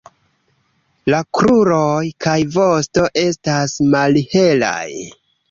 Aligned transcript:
La 1.13 1.19
kruroj 1.39 2.07
kaj 2.27 2.33
vosto 2.57 3.05
estas 3.27 3.77
malhelaj. 3.93 4.83